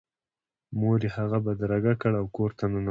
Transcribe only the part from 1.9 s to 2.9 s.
کړ او کور ته ننوتل